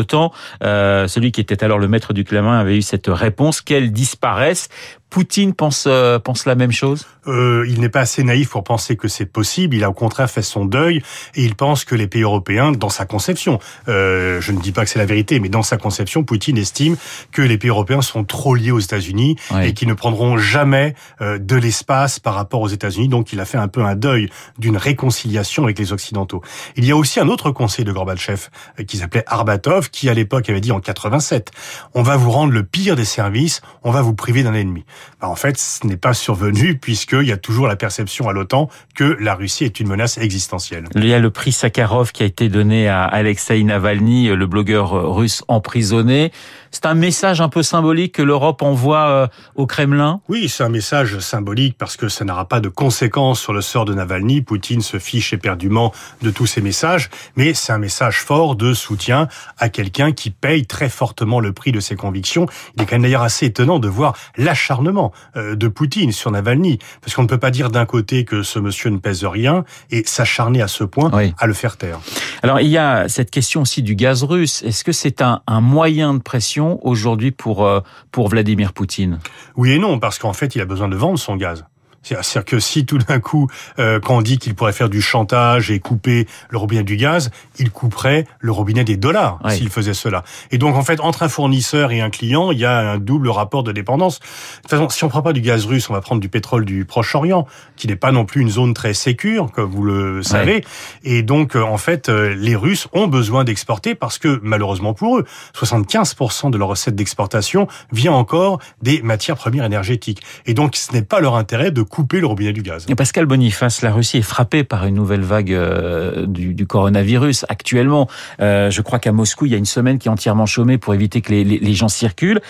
Euh, 0.62 1.08
Celui 1.08 1.32
qui 1.32 1.40
était 1.40 1.62
alors 1.64 1.78
le 1.78 1.88
maître 1.88 2.12
du 2.12 2.24
Kremlin 2.24 2.58
avait 2.58 2.76
eu 2.76 2.82
cette 2.82 3.08
réponse 3.08 3.60
qu'elle 3.60 3.92
disparaisse. 3.92 4.68
Poutine 5.10 5.54
pense 5.54 5.84
euh, 5.86 6.18
pense 6.18 6.44
la 6.44 6.54
même 6.54 6.72
chose? 6.72 7.06
Euh, 7.26 7.66
Il 7.68 7.80
n'est 7.80 7.88
pas 7.88 8.00
assez 8.00 8.22
naïf 8.22 8.50
pour 8.50 8.64
penser 8.64 8.96
que 8.96 9.08
c'est 9.08 9.26
possible. 9.26 9.74
Il 9.76 9.84
a 9.84 9.90
au 9.90 9.94
contraire 9.94 10.30
fait 10.30 10.42
son 10.42 10.64
deuil 10.64 11.02
et 11.34 11.44
il 11.44 11.54
pense 11.54 11.84
que 11.84 11.94
les 11.94 12.06
pays 12.06 12.22
européens, 12.22 12.72
dans 12.72 12.88
sa 12.88 13.06
conception, 13.06 13.58
euh, 13.88 14.40
je 14.40 14.52
ne 14.52 14.60
dis 14.60 14.72
pas 14.72 14.84
que 14.84 14.90
c'est 14.90 14.98
la 14.98 15.06
vérité, 15.06 15.40
mais 15.40 15.48
dans 15.48 15.62
sa 15.62 15.76
conception, 15.76 16.24
Poutine 16.24 16.58
estime 16.58 16.96
que 17.32 17.42
les 17.42 17.58
pays 17.58 17.70
européens 17.70 18.02
sont 18.02 18.24
trop 18.24 18.54
liés 18.54 18.70
aux 18.70 18.78
États-Unis 18.78 19.36
et 19.62 19.72
qu'ils 19.74 19.88
ne 19.88 19.94
prendront 19.94 20.38
jamais 20.38 20.94
euh, 21.20 21.38
de 21.38 21.56
l'espace 21.56 22.18
par 22.18 22.34
rapport 22.34 22.60
aux 22.60 22.68
États-Unis. 22.68 23.08
Donc, 23.08 23.32
il 23.32 23.40
a 23.40 23.44
fait 23.44 23.58
un 23.58 23.68
peu 23.68 23.82
un 23.82 23.94
deuil 23.94 24.30
d'une 24.58 24.76
réconciliation 24.76 25.64
avec 25.64 25.78
les 25.78 25.92
Occidentaux. 25.92 26.42
Il 26.76 26.84
y 26.84 26.92
a 26.92 26.96
aussi 26.96 27.20
un 27.20 27.28
autre 27.28 27.50
conseil 27.50 27.84
de 27.84 27.92
Gorbatchev 27.92 28.48
euh, 28.78 28.84
qui 28.84 28.98
s'appelait 28.98 29.24
Arbatov, 29.26 29.90
qui 29.90 30.08
à 30.08 30.14
l'époque 30.14 30.48
avait 30.48 30.60
dit 30.60 30.72
en 30.72 30.80
87 30.80 31.50
on 31.94 32.02
va 32.02 32.16
vous 32.16 32.30
rendre 32.30 32.52
le 32.52 32.62
pire 32.62 32.96
des 32.96 33.04
services, 33.04 33.60
on 33.82 33.90
va 33.90 34.02
vous 34.02 34.14
priver 34.14 34.42
d'un 34.42 34.54
ennemi. 34.54 34.84
Bah, 35.20 35.28
en 35.28 35.34
fait, 35.34 35.58
ce 35.58 35.86
n'est 35.86 35.96
pas 35.96 36.14
survenu 36.14 36.76
puisqu'il 36.78 37.26
y 37.26 37.32
a 37.32 37.36
toujours 37.36 37.66
la 37.66 37.76
perception 37.76 38.28
à 38.28 38.32
l'OTAN 38.32 38.68
que 38.94 39.16
la 39.20 39.34
Russie 39.34 39.64
est 39.64 39.80
une 39.80 39.88
menace 39.88 40.18
existentielle. 40.18 40.84
Il 40.94 41.06
y 41.06 41.14
a 41.14 41.18
le 41.18 41.30
prix 41.30 41.52
Sakharov 41.52 42.12
qui 42.12 42.22
a 42.22 42.26
été 42.26 42.48
donné 42.48 42.88
à 42.88 43.04
Alexei 43.04 43.62
Navalny, 43.62 44.28
le 44.28 44.46
blogueur 44.46 45.14
russe 45.14 45.44
emprisonné. 45.48 46.32
C'est 46.70 46.86
un 46.86 46.94
message 46.94 47.40
un 47.40 47.48
peu 47.48 47.62
symbolique 47.62 48.14
que 48.14 48.22
l'Europe 48.22 48.62
envoie 48.62 49.08
euh, 49.08 49.26
au 49.54 49.66
Kremlin? 49.66 50.20
Oui, 50.28 50.48
c'est 50.48 50.64
un 50.64 50.68
message 50.68 51.18
symbolique 51.18 51.76
parce 51.78 51.96
que 51.96 52.08
ça 52.08 52.24
n'aura 52.24 52.46
pas 52.46 52.60
de 52.60 52.68
conséquences 52.68 53.40
sur 53.40 53.52
le 53.52 53.60
sort 53.60 53.84
de 53.84 53.94
Navalny. 53.94 54.42
Poutine 54.42 54.80
se 54.80 54.98
fiche 54.98 55.32
éperdument 55.32 55.92
de 56.22 56.30
tous 56.30 56.46
ces 56.46 56.60
messages, 56.60 57.10
mais 57.36 57.54
c'est 57.54 57.72
un 57.72 57.78
message 57.78 58.20
fort 58.20 58.56
de 58.56 58.74
soutien 58.74 59.28
à 59.58 59.68
quelqu'un 59.68 60.12
qui 60.12 60.30
paye 60.30 60.66
très 60.66 60.88
fortement 60.88 61.40
le 61.40 61.52
prix 61.52 61.72
de 61.72 61.80
ses 61.80 61.96
convictions. 61.96 62.46
Il 62.76 62.82
est 62.82 62.86
quand 62.86 62.96
même 62.96 63.02
d'ailleurs 63.02 63.22
assez 63.22 63.46
étonnant 63.46 63.78
de 63.78 63.88
voir 63.88 64.16
l'acharnement 64.36 65.12
euh, 65.36 65.56
de 65.56 65.68
Poutine 65.68 66.12
sur 66.12 66.30
Navalny, 66.30 66.78
parce 67.00 67.14
qu'on 67.14 67.22
ne 67.22 67.28
peut 67.28 67.38
pas 67.38 67.50
dire 67.50 67.70
d'un 67.70 67.86
côté 67.86 68.24
que 68.24 68.42
ce 68.42 68.58
monsieur 68.58 68.90
ne 68.90 68.98
pèse 68.98 69.24
rien 69.24 69.64
et 69.90 70.02
s'acharner 70.04 70.60
à 70.60 70.68
ce 70.68 70.84
point 70.84 71.10
à 71.38 71.46
le 71.46 71.54
faire 71.54 71.76
taire. 71.76 72.00
Alors 72.42 72.60
il 72.60 72.68
y 72.68 72.78
a 72.78 73.08
cette 73.08 73.30
question 73.30 73.62
aussi 73.62 73.82
du 73.82 73.94
gaz 73.94 74.22
russe. 74.22 74.62
Est-ce 74.62 74.84
que 74.84 74.92
c'est 74.92 75.22
un, 75.22 75.40
un 75.46 75.60
moyen 75.60 76.14
de 76.14 76.18
pression 76.18 76.57
aujourd'hui 76.60 77.30
pour, 77.30 77.64
euh, 77.64 77.80
pour 78.10 78.28
Vladimir 78.28 78.72
Poutine? 78.72 79.18
Oui 79.56 79.72
et 79.72 79.78
non, 79.78 79.98
parce 79.98 80.18
qu'en 80.18 80.32
fait, 80.32 80.54
il 80.54 80.60
a 80.60 80.64
besoin 80.64 80.88
de 80.88 80.96
vendre 80.96 81.18
son 81.18 81.36
gaz. 81.36 81.64
C'est-à-dire 82.02 82.44
que 82.44 82.60
si 82.60 82.86
tout 82.86 82.98
d'un 82.98 83.20
coup, 83.20 83.48
euh, 83.78 84.00
quand 84.00 84.16
on 84.16 84.22
dit 84.22 84.38
qu'il 84.38 84.54
pourrait 84.54 84.72
faire 84.72 84.88
du 84.88 85.02
chantage 85.02 85.70
et 85.70 85.80
couper 85.80 86.26
le 86.48 86.58
robinet 86.58 86.82
du 86.82 86.96
gaz, 86.96 87.30
il 87.58 87.70
couperait 87.70 88.26
le 88.40 88.52
robinet 88.52 88.84
des 88.84 88.96
dollars 88.96 89.38
s'il 89.50 89.68
faisait 89.68 89.94
cela. 89.94 90.24
Et 90.50 90.58
donc 90.58 90.76
en 90.76 90.82
fait, 90.82 91.00
entre 91.00 91.22
un 91.22 91.28
fournisseur 91.28 91.92
et 91.92 92.00
un 92.00 92.10
client, 92.10 92.50
il 92.52 92.58
y 92.58 92.64
a 92.64 92.78
un 92.78 92.98
double 92.98 93.28
rapport 93.28 93.62
de 93.62 93.72
dépendance. 93.72 94.20
De 94.20 94.24
toute 94.62 94.70
façon, 94.70 94.88
si 94.88 95.04
on 95.04 95.08
prend 95.08 95.22
pas 95.22 95.32
du 95.32 95.40
gaz 95.40 95.66
russe, 95.66 95.90
on 95.90 95.92
va 95.92 96.00
prendre 96.00 96.20
du 96.20 96.28
pétrole 96.28 96.64
du 96.64 96.84
Proche-Orient, 96.84 97.46
qui 97.76 97.86
n'est 97.86 97.96
pas 97.96 98.12
non 98.12 98.24
plus 98.24 98.42
une 98.42 98.50
zone 98.50 98.74
très 98.74 98.94
sécure, 98.94 99.50
comme 99.52 99.70
vous 99.70 99.84
le 99.84 100.22
savez. 100.22 100.64
Et 101.04 101.22
donc 101.22 101.56
euh, 101.56 101.62
en 101.62 101.78
fait, 101.78 102.08
euh, 102.08 102.34
les 102.34 102.56
Russes 102.56 102.88
ont 102.92 103.06
besoin 103.06 103.44
d'exporter 103.44 103.94
parce 103.94 104.18
que 104.18 104.40
malheureusement 104.42 104.94
pour 104.94 105.18
eux, 105.18 105.24
75% 105.54 106.50
de 106.50 106.58
leur 106.58 106.68
recette 106.68 106.94
d'exportation 106.94 107.68
vient 107.92 108.12
encore 108.12 108.58
des 108.82 109.02
matières 109.02 109.36
premières 109.36 109.64
énergétiques. 109.64 110.22
Et 110.46 110.54
donc 110.54 110.76
ce 110.76 110.92
n'est 110.92 111.02
pas 111.02 111.20
leur 111.20 111.34
intérêt 111.34 111.70
de 111.70 111.82
couper 111.88 112.20
le 112.20 112.26
robinet 112.26 112.52
du 112.52 112.62
gaz. 112.62 112.86
Pascal 112.96 113.26
Boniface, 113.26 113.82
la 113.82 113.92
Russie 113.92 114.18
est 114.18 114.22
frappée 114.22 114.64
par 114.64 114.86
une 114.86 114.94
nouvelle 114.94 115.22
vague 115.22 115.52
euh, 115.52 116.26
du, 116.26 116.66
coronavirus 116.66 117.46
actuellement. 117.48 118.08
Euh, 118.40 118.70
je 118.70 118.82
crois 118.82 118.98
qu'à 118.98 119.12
Moscou, 119.12 119.46
il 119.46 119.52
y 119.52 119.54
a 119.54 119.58
une 119.58 119.64
semaine 119.64 119.98
qui 119.98 120.08
est 120.08 120.10
entièrement 120.10 120.46
chômée 120.46 120.78
pour 120.78 120.94
éviter 120.94 121.20
que 121.20 121.32
les 121.32 121.74
gens 121.74 121.88
circulent. 121.88 122.40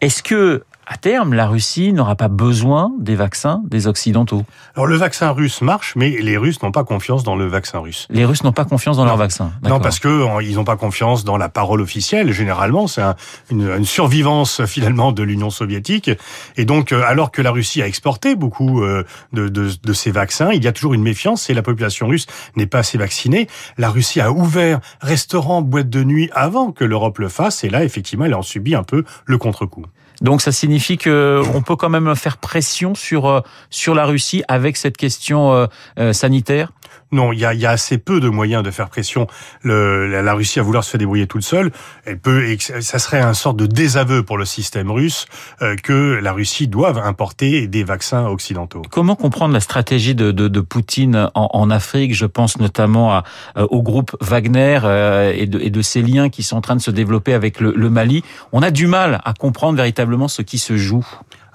Est-ce 0.00 0.22
que 0.22 0.64
à 0.92 0.96
terme, 0.96 1.34
la 1.34 1.46
Russie 1.46 1.92
n'aura 1.92 2.16
pas 2.16 2.26
besoin 2.26 2.92
des 2.98 3.14
vaccins 3.14 3.62
des 3.64 3.86
Occidentaux. 3.86 4.44
Alors 4.74 4.88
le 4.88 4.96
vaccin 4.96 5.30
russe 5.30 5.62
marche, 5.62 5.94
mais 5.94 6.10
les 6.20 6.36
Russes 6.36 6.60
n'ont 6.64 6.72
pas 6.72 6.82
confiance 6.82 7.22
dans 7.22 7.36
le 7.36 7.46
vaccin 7.46 7.78
russe. 7.78 8.08
Les 8.10 8.24
Russes 8.24 8.42
n'ont 8.42 8.50
pas 8.50 8.64
confiance 8.64 8.96
dans 8.96 9.04
non. 9.04 9.10
leur 9.10 9.16
vaccin. 9.16 9.52
Non, 9.62 9.78
parce 9.78 10.00
que 10.00 10.42
ils 10.42 10.56
n'ont 10.56 10.64
pas 10.64 10.76
confiance 10.76 11.22
dans 11.22 11.36
la 11.36 11.48
parole 11.48 11.80
officielle. 11.80 12.32
Généralement, 12.32 12.88
c'est 12.88 13.02
un, 13.02 13.14
une, 13.52 13.70
une, 13.70 13.84
survivance 13.84 14.64
finalement 14.66 15.12
de 15.12 15.22
l'Union 15.22 15.50
soviétique. 15.50 16.10
Et 16.56 16.64
donc, 16.64 16.90
euh, 16.90 17.04
alors 17.06 17.30
que 17.30 17.40
la 17.40 17.52
Russie 17.52 17.82
a 17.82 17.86
exporté 17.86 18.34
beaucoup 18.34 18.82
euh, 18.82 19.04
de, 19.32 19.48
de, 19.48 19.70
de 19.80 19.92
ces 19.92 20.10
vaccins, 20.10 20.50
il 20.50 20.64
y 20.64 20.66
a 20.66 20.72
toujours 20.72 20.94
une 20.94 21.02
méfiance 21.02 21.50
et 21.50 21.54
la 21.54 21.62
population 21.62 22.08
russe 22.08 22.26
n'est 22.56 22.66
pas 22.66 22.80
assez 22.80 22.98
vaccinée. 22.98 23.46
La 23.78 23.90
Russie 23.90 24.20
a 24.20 24.32
ouvert 24.32 24.80
restaurants, 25.00 25.62
boîtes 25.62 25.88
de 25.88 26.02
nuit 26.02 26.30
avant 26.32 26.72
que 26.72 26.84
l'Europe 26.84 27.18
le 27.18 27.28
fasse. 27.28 27.62
Et 27.62 27.70
là, 27.70 27.84
effectivement, 27.84 28.24
elle 28.24 28.34
en 28.34 28.42
subit 28.42 28.74
un 28.74 28.82
peu 28.82 29.04
le 29.24 29.38
contre-coup. 29.38 29.86
Donc 30.20 30.42
ça 30.42 30.52
signifie 30.52 30.98
que 30.98 31.42
on 31.54 31.62
peut 31.62 31.76
quand 31.76 31.88
même 31.88 32.14
faire 32.14 32.36
pression 32.36 32.94
sur 32.94 33.26
euh, 33.26 33.40
sur 33.70 33.94
la 33.94 34.04
Russie 34.04 34.42
avec 34.48 34.76
cette 34.76 34.96
question 34.96 35.52
euh, 35.52 35.66
euh, 35.98 36.12
sanitaire. 36.12 36.72
Non, 37.12 37.32
il 37.32 37.40
y 37.40 37.44
a, 37.44 37.54
y 37.54 37.66
a, 37.66 37.70
assez 37.70 37.98
peu 37.98 38.20
de 38.20 38.28
moyens 38.28 38.62
de 38.62 38.70
faire 38.70 38.88
pression. 38.88 39.26
Le, 39.62 40.22
la, 40.22 40.34
Russie 40.34 40.60
à 40.60 40.62
vouloir 40.62 40.84
se 40.84 40.96
débrouiller 40.96 41.26
toute 41.26 41.42
seule. 41.42 41.72
Elle 42.04 42.18
peut, 42.18 42.56
ça 42.80 42.98
serait 42.98 43.20
un 43.20 43.34
sorte 43.34 43.56
de 43.56 43.66
désaveu 43.66 44.22
pour 44.22 44.38
le 44.38 44.44
système 44.44 44.90
russe 44.90 45.26
euh, 45.62 45.76
que 45.76 46.18
la 46.22 46.32
Russie 46.32 46.68
doive 46.68 46.98
importer 46.98 47.66
des 47.66 47.84
vaccins 47.84 48.26
occidentaux. 48.26 48.82
Comment 48.90 49.16
comprendre 49.16 49.54
la 49.54 49.60
stratégie 49.60 50.14
de, 50.14 50.30
de, 50.30 50.48
de 50.48 50.60
Poutine 50.60 51.30
en, 51.34 51.48
en, 51.52 51.70
Afrique? 51.70 52.14
Je 52.14 52.26
pense 52.26 52.58
notamment 52.58 53.12
à, 53.12 53.24
au 53.56 53.82
groupe 53.82 54.16
Wagner 54.20 54.80
euh, 54.84 55.32
et, 55.34 55.46
de, 55.46 55.58
et, 55.60 55.70
de, 55.70 55.82
ces 55.82 56.02
liens 56.02 56.28
qui 56.28 56.42
sont 56.42 56.56
en 56.56 56.60
train 56.60 56.76
de 56.76 56.80
se 56.80 56.90
développer 56.90 57.34
avec 57.34 57.60
le, 57.60 57.72
le 57.76 57.90
Mali. 57.90 58.22
On 58.52 58.62
a 58.62 58.70
du 58.70 58.86
mal 58.86 59.20
à 59.24 59.32
comprendre 59.32 59.76
véritablement 59.76 60.28
ce 60.28 60.42
qui 60.42 60.58
se 60.58 60.76
joue. 60.76 61.06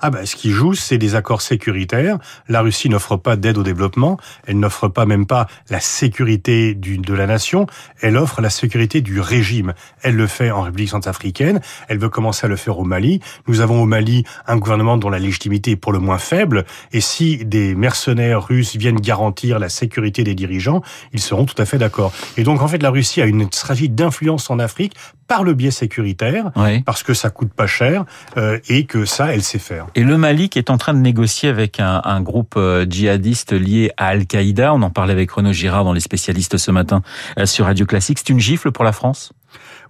Ah 0.01 0.09
bah, 0.09 0.25
ce 0.25 0.35
qui 0.35 0.51
joue, 0.51 0.73
c'est 0.73 0.97
des 0.97 1.15
accords 1.15 1.41
sécuritaires. 1.41 2.17
La 2.47 2.61
Russie 2.61 2.89
n'offre 2.89 3.17
pas 3.17 3.35
d'aide 3.35 3.57
au 3.57 3.63
développement, 3.63 4.17
elle 4.45 4.59
n'offre 4.59 4.87
pas 4.87 5.05
même 5.05 5.25
pas 5.25 5.47
la 5.69 5.79
sécurité 5.79 6.73
du, 6.73 6.97
de 6.97 7.13
la 7.13 7.27
nation, 7.27 7.67
elle 8.01 8.17
offre 8.17 8.41
la 8.41 8.49
sécurité 8.49 9.01
du 9.01 9.19
régime. 9.19 9.73
Elle 10.01 10.15
le 10.15 10.27
fait 10.27 10.51
en 10.51 10.61
République 10.61 10.89
centrafricaine, 10.89 11.61
elle 11.87 11.97
veut 11.97 12.09
commencer 12.09 12.45
à 12.45 12.49
le 12.49 12.55
faire 12.55 12.79
au 12.79 12.83
Mali. 12.83 13.21
Nous 13.47 13.61
avons 13.61 13.81
au 13.81 13.85
Mali 13.85 14.23
un 14.47 14.57
gouvernement 14.57 14.97
dont 14.97 15.09
la 15.09 15.19
légitimité 15.19 15.71
est 15.71 15.75
pour 15.75 15.93
le 15.93 15.99
moins 15.99 16.17
faible, 16.17 16.65
et 16.91 17.01
si 17.01 17.45
des 17.45 17.75
mercenaires 17.75 18.45
russes 18.45 18.75
viennent 18.75 18.99
garantir 18.99 19.59
la 19.59 19.69
sécurité 19.69 20.23
des 20.23 20.35
dirigeants, 20.35 20.81
ils 21.13 21.21
seront 21.21 21.45
tout 21.45 21.59
à 21.61 21.65
fait 21.65 21.77
d'accord. 21.77 22.13
Et 22.37 22.43
donc 22.43 22.61
en 22.61 22.67
fait, 22.67 22.81
la 22.81 22.89
Russie 22.89 23.21
a 23.21 23.25
une 23.25 23.51
stratégie 23.51 23.89
d'influence 23.89 24.49
en 24.49 24.59
Afrique 24.59 24.95
par 25.27 25.43
le 25.43 25.53
biais 25.53 25.71
sécuritaire, 25.71 26.51
parce 26.85 27.03
que 27.03 27.13
ça 27.13 27.29
coûte 27.29 27.53
pas 27.53 27.67
cher 27.67 28.05
euh, 28.37 28.59
et 28.69 28.85
que 28.85 29.05
ça, 29.05 29.33
elle 29.33 29.43
sait 29.43 29.59
faire. 29.59 29.84
Et 29.93 30.03
le 30.03 30.17
Mali 30.17 30.49
qui 30.49 30.59
est 30.59 30.69
en 30.69 30.77
train 30.77 30.93
de 30.93 30.99
négocier 30.99 31.49
avec 31.49 31.79
un, 31.79 32.01
un 32.03 32.21
groupe 32.21 32.55
euh, 32.57 32.85
djihadiste 32.89 33.53
lié 33.53 33.91
à 33.97 34.07
Al-Qaïda, 34.07 34.73
on 34.73 34.81
en 34.81 34.89
parlait 34.89 35.13
avec 35.13 35.31
Renaud 35.31 35.53
Girard 35.53 35.83
dans 35.83 35.93
les 35.93 35.99
spécialistes 35.99 36.57
ce 36.57 36.71
matin 36.71 37.01
euh, 37.37 37.45
sur 37.45 37.65
Radio 37.65 37.85
Classique, 37.85 38.19
c'est 38.19 38.29
une 38.29 38.39
gifle 38.39 38.71
pour 38.71 38.83
la 38.83 38.91
France? 38.91 39.31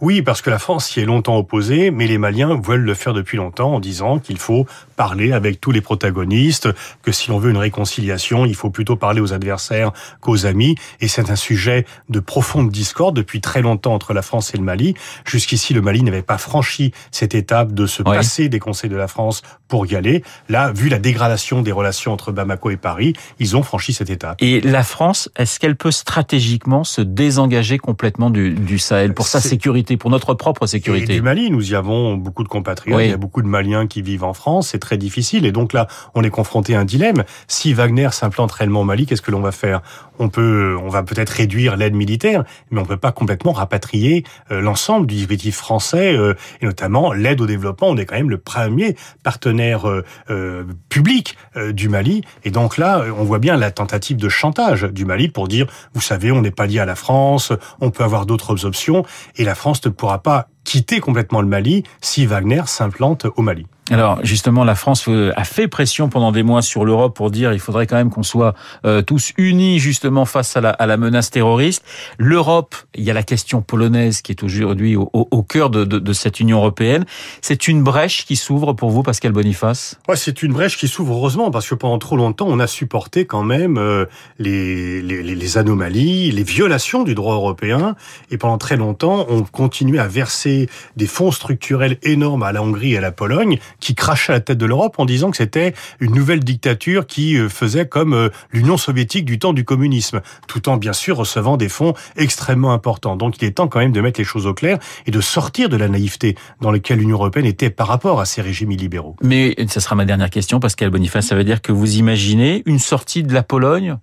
Oui, 0.01 0.21
parce 0.21 0.41
que 0.41 0.49
la 0.49 0.59
France 0.59 0.87
s'y 0.87 0.99
est 0.99 1.05
longtemps 1.05 1.37
opposée, 1.37 1.89
mais 1.89 2.05
les 2.07 2.17
Maliens 2.17 2.59
veulent 2.61 2.83
le 2.83 2.93
faire 2.93 3.13
depuis 3.13 3.37
longtemps 3.37 3.73
en 3.73 3.79
disant 3.79 4.19
qu'il 4.19 4.37
faut 4.37 4.67
parler 4.95 5.31
avec 5.31 5.59
tous 5.61 5.71
les 5.71 5.81
protagonistes, 5.81 6.69
que 7.01 7.11
si 7.11 7.29
l'on 7.29 7.39
veut 7.39 7.51
une 7.51 7.57
réconciliation, 7.57 8.45
il 8.45 8.55
faut 8.55 8.69
plutôt 8.69 8.95
parler 8.95 9.21
aux 9.21 9.33
adversaires 9.33 9.91
qu'aux 10.21 10.45
amis. 10.45 10.75
Et 11.01 11.07
c'est 11.07 11.29
un 11.29 11.35
sujet 11.35 11.85
de 12.09 12.19
profonde 12.19 12.71
discorde 12.71 13.15
depuis 13.15 13.41
très 13.41 13.61
longtemps 13.61 13.93
entre 13.93 14.13
la 14.13 14.21
France 14.21 14.53
et 14.53 14.57
le 14.57 14.63
Mali. 14.63 14.95
Jusqu'ici, 15.25 15.73
le 15.73 15.81
Mali 15.81 16.03
n'avait 16.03 16.21
pas 16.21 16.37
franchi 16.37 16.91
cette 17.11 17.35
étape 17.35 17.73
de 17.73 17.85
se 17.85 18.03
passer 18.03 18.49
des 18.49 18.59
conseils 18.59 18.89
de 18.89 18.95
la 18.95 19.07
France 19.07 19.41
pour 19.67 19.85
y 19.85 19.95
aller. 19.95 20.23
Là, 20.49 20.71
vu 20.71 20.89
la 20.89 20.99
dégradation 20.99 21.61
des 21.61 21.71
relations 21.71 22.11
entre 22.11 22.31
Bamako 22.31 22.71
et 22.71 22.77
Paris, 22.77 23.13
ils 23.39 23.55
ont 23.55 23.63
franchi 23.63 23.93
cette 23.93 24.09
étape. 24.09 24.37
Et 24.41 24.61
la 24.61 24.83
France, 24.83 25.29
est-ce 25.35 25.59
qu'elle 25.59 25.75
peut 25.75 25.91
stratégiquement 25.91 26.83
se 26.83 27.01
désengager 27.01 27.77
complètement 27.77 28.29
du, 28.29 28.51
du 28.51 28.79
Sahel 28.79 29.13
pour 29.13 29.27
sa 29.27 29.41
sécurité 29.41 29.97
pour 29.97 30.09
notre 30.09 30.33
propre 30.33 30.67
sécurité? 30.67 31.13
Et 31.13 31.15
du 31.17 31.21
Mali, 31.21 31.49
nous 31.49 31.71
y 31.71 31.75
avons 31.75 32.15
beaucoup 32.15 32.43
de 32.43 32.47
compatriotes. 32.47 33.01
Il 33.01 33.09
y 33.09 33.13
a 33.13 33.17
beaucoup 33.17 33.41
de 33.41 33.47
Maliens 33.47 33.87
qui 33.87 34.01
vivent 34.01 34.23
en 34.23 34.33
France. 34.33 34.69
C'est 34.69 34.79
très 34.85 34.97
difficile. 34.97 35.45
Et 35.45 35.51
donc 35.51 35.73
là, 35.73 35.87
on 36.13 36.23
est 36.23 36.29
confronté 36.29 36.75
à 36.75 36.79
un 36.79 36.85
dilemme. 36.85 37.23
Si 37.47 37.73
Wagner 37.73 38.09
s'implante 38.11 38.51
réellement 38.51 38.81
au 38.81 38.83
Mali, 38.83 39.05
qu'est-ce 39.05 39.21
que 39.21 39.31
l'on 39.31 39.41
va 39.41 39.51
faire? 39.51 39.81
On 40.19 40.29
peut, 40.29 40.77
on 40.81 40.87
va 40.87 41.03
peut-être 41.03 41.31
réduire 41.31 41.75
l'aide 41.75 41.93
militaire, 41.93 42.45
mais 42.71 42.79
on 42.79 42.85
peut 42.85 42.95
pas 42.95 43.11
complètement 43.11 43.51
rapatrier 43.51 44.23
euh, 44.51 44.61
l'ensemble 44.61 45.07
du 45.07 45.15
dispositif 45.15 45.57
français 45.57 46.15
euh, 46.15 46.35
et 46.61 46.65
notamment 46.65 47.11
l'aide 47.11 47.41
au 47.41 47.45
développement. 47.45 47.87
On 47.89 47.97
est 47.97 48.05
quand 48.05 48.15
même 48.15 48.29
le 48.29 48.37
premier 48.37 48.95
partenaire 49.23 49.89
euh, 50.29 50.63
public 50.89 51.37
du 51.71 51.89
Mali. 51.89 52.21
Et 52.43 52.51
donc 52.51 52.77
là, 52.77 53.03
on 53.17 53.23
voit 53.23 53.39
bien 53.39 53.57
la 53.57 53.71
tentative 53.71 54.17
de 54.17 54.29
chantage 54.29 54.83
du 54.83 55.05
Mali 55.05 55.29
pour 55.29 55.47
dire, 55.47 55.65
vous 55.93 56.01
savez, 56.01 56.31
on 56.31 56.41
n'est 56.41 56.51
pas 56.51 56.67
lié 56.67 56.79
à 56.79 56.85
la 56.85 56.95
France, 56.95 57.51
on 57.81 57.89
peut 57.89 58.03
avoir 58.03 58.25
d'autres 58.25 58.65
options. 58.65 59.03
Et 59.35 59.43
la 59.43 59.55
France 59.55 59.83
ne 59.85 59.89
pourra 59.89 60.19
pas 60.21 60.47
quitter 60.63 60.99
complètement 60.99 61.41
le 61.41 61.47
Mali 61.47 61.83
si 62.01 62.25
Wagner 62.25 62.63
s'implante 62.65 63.25
au 63.35 63.41
Mali. 63.41 63.65
Alors 63.91 64.19
justement, 64.23 64.63
la 64.63 64.73
France 64.73 65.07
euh, 65.09 65.31
a 65.35 65.43
fait 65.43 65.67
pression 65.67 66.09
pendant 66.09 66.31
des 66.31 66.41
mois 66.41 66.63
sur 66.63 66.85
l'Europe 66.85 67.15
pour 67.15 67.29
dire 67.29 67.53
il 67.53 67.59
faudrait 67.59 67.85
quand 67.85 67.97
même 67.97 68.09
qu'on 68.09 68.23
soit 68.23 68.55
euh, 68.83 69.03
tous 69.03 69.31
unis 69.37 69.77
justement 69.77 70.25
face 70.25 70.57
à 70.57 70.61
la, 70.61 70.97
menace 70.97 71.29
terroriste. 71.29 71.83
L'Europe, 72.17 72.75
il 72.95 73.03
y 73.03 73.11
a 73.11 73.13
la 73.13 73.21
question 73.21 73.61
polonaise 73.61 74.23
qui 74.23 74.31
est 74.31 74.41
aujourd'hui 74.41 74.95
au, 74.95 75.43
cœur 75.43 75.69
de, 75.69 76.13
cette 76.13 76.39
Union 76.39 76.57
européenne. 76.57 77.05
C'est 77.41 77.67
une 77.67 77.83
brèche 77.83 78.25
qui 78.25 78.37
s'ouvre 78.37 78.73
pour 78.73 78.89
vous, 78.89 79.03
Pascal 79.03 79.33
Boniface? 79.33 79.99
Ouais, 80.07 80.15
C'est 80.15 80.41
une 80.41 80.53
brèche 80.53 80.77
qui 80.77 80.87
s'ouvre 80.87 81.13
heureusement 81.13 81.51
parce 81.51 81.69
que 81.69 81.75
pendant 81.75 81.99
trop 81.99 82.17
longtemps, 82.17 82.47
on 82.49 82.59
a 82.59 82.67
supporté 82.67 83.25
quand 83.25 83.43
même 83.43 83.77
euh, 83.77 84.05
les 84.39 85.57
anomalies, 85.57 86.31
les 86.31 86.43
violations 86.43 87.03
du 87.03 87.13
droit 87.13 87.35
européen 87.35 87.95
et 88.31 88.37
pendant 88.37 88.57
très 88.57 88.77
longtemps, 88.77 89.27
on 89.29 89.43
continuait 89.43 89.99
à 89.99 90.07
verser 90.07 90.69
des 90.95 91.07
fonds 91.07 91.31
structurels 91.31 91.97
énormes 92.01 92.41
à 92.41 92.51
la 92.51 92.63
Hongrie 92.63 92.93
et 92.93 92.97
à 92.97 93.01
la 93.01 93.11
Pologne 93.11 93.59
qui 93.85 93.93
crachait 93.93 94.31
à 94.31 94.37
la 94.37 94.41
tête 94.41 94.57
de 94.57 94.65
l'Europe 94.65 94.95
en 94.97 95.05
disant 95.05 95.29
que 95.29 95.37
c'était 95.37 95.75
une 95.99 96.15
nouvelle 96.15 96.39
dictature 96.39 97.05
qui 97.05 97.37
euh, 97.37 97.49
faisait 97.49 97.87
comme 97.87 98.13
euh, 98.13 98.29
l'Union 98.51 98.77
soviétique 98.77 99.25
du 99.25 99.37
temps 99.37 99.53
du 99.53 99.63
communisme, 99.63 100.21
tout 100.47 100.69
en 100.69 100.77
bien 100.77 100.91
sûr 100.91 101.17
recevant 101.17 101.55
des 101.55 101.69
fonds 101.69 101.93
extrêmement 102.15 102.73
importants. 102.73 103.15
Donc 103.15 103.39
il 103.39 103.45
est 103.45 103.51
temps 103.51 103.67
quand 103.67 103.77
même 103.77 103.91
de 103.91 104.01
mettre 104.01 104.19
les 104.19 104.23
choses 104.23 104.47
au 104.47 104.55
clair 104.55 104.79
et 105.05 105.11
de 105.11 105.21
sortir 105.21 105.69
de 105.69 105.77
la 105.77 105.87
naïveté 105.87 106.35
dans 106.61 106.71
laquelle 106.71 106.97
l'Union 106.97 107.17
européenne 107.17 107.45
était 107.45 107.69
par 107.69 107.87
rapport 107.87 108.19
à 108.19 108.25
ces 108.25 108.41
régimes 108.41 108.71
illibéraux. 108.71 109.15
Mais 109.21 109.55
ce 109.67 109.79
sera 109.79 109.95
ma 109.95 110.05
dernière 110.05 110.31
question, 110.31 110.59
Pascal 110.59 110.89
Boniface, 110.89 111.27
ça 111.27 111.35
veut 111.35 111.43
dire 111.43 111.61
que 111.61 111.71
vous 111.71 111.97
imaginez 111.97 112.63
une 112.65 112.79
sortie 112.79 113.21
de 113.21 113.35
la 113.35 113.43
Pologne 113.43 113.97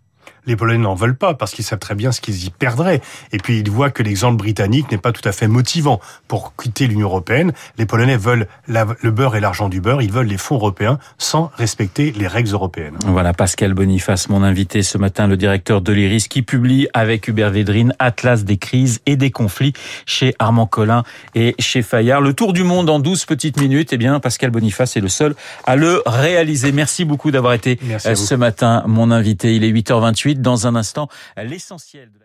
les 0.47 0.57
Polonais 0.57 0.79
n'en 0.79 0.95
veulent 0.95 1.17
pas 1.17 1.35
parce 1.35 1.53
qu'ils 1.53 1.65
savent 1.65 1.79
très 1.79 1.95
bien 1.95 2.13
ce 2.13 2.21
qu'ils 2.21 2.45
y 2.45 2.51
perdraient. 2.51 3.01
Et 3.33 3.39
puis 3.39 3.59
ils 3.59 3.71
voient 3.71 3.91
que 3.91 4.03
l'exemple 4.03 4.37
britannique 4.37 4.91
n'est 4.91 4.99
pas 4.99 5.13
tout 5.13 5.27
à 5.29 5.33
fait 5.33 5.49
motivant 5.49 6.01
pour 6.29 6.55
quitter 6.57 6.87
l'Union 6.87 7.09
européenne. 7.09 7.53
Les 7.79 7.87
Polonais 7.87 8.17
veulent 8.17 8.47
le 8.67 9.11
beurre 9.11 9.37
et 9.37 9.41
l'argent 9.41 9.69
du 9.69 9.81
beurre. 9.81 10.03
Ils 10.03 10.13
veulent 10.13 10.27
les 10.27 10.39
fonds 10.39 10.57
européens 10.57 10.99
sans 11.19 11.51
respecter 11.57 12.13
les 12.13 12.27
règles 12.27 12.53
européennes. 12.53 12.97
Voilà, 13.07 13.33
Pascal 13.33 13.75
Boniface, 13.75 14.29
mon 14.29 14.43
invité 14.43 14.83
ce 14.83 14.99
matin, 14.99 15.27
le 15.27 15.37
directeur 15.37 15.81
de 15.81 15.93
l'IRIS, 15.93 16.29
qui 16.29 16.43
publie 16.43 16.89
avec 16.95 17.29
Hubert 17.29 17.51
Védrine 17.51 17.95
Atlas 17.99 18.45
des 18.45 18.57
crises 18.57 19.01
et 19.07 19.17
des 19.17 19.31
conflits 19.31 19.73
chez 20.07 20.35
Armand 20.39 20.67
Collin 20.67 21.03
et 21.35 21.55
chez 21.59 21.83
Fayard. 21.83 22.21
Le 22.21 22.35
tour 22.35 22.53
du 22.53 22.65
monde 22.65 22.91
en 22.91 22.99
12 22.99 23.25
petites 23.27 23.61
minutes. 23.61 23.93
Eh 23.93 23.97
bien, 23.97 24.21
Pascal 24.21 24.51
Boniface 24.51 24.97
est 24.97 25.01
le 25.01 25.09
seul 25.09 25.35
à 25.67 25.77
le 25.77 26.03
réaliser. 26.07 26.73
Merci 26.73 27.05
beaucoup 27.05 27.31
d'avoir 27.31 27.53
été 27.53 27.79
ce 27.99 28.35
matin 28.35 28.83
mon 28.87 29.11
invité. 29.11 29.55
Il 29.55 29.65
est 29.65 29.73
8h28 29.73 30.32
dans 30.35 30.67
un 30.67 30.75
instant. 30.75 31.09
L'essentiel 31.37 32.11
de 32.11 32.19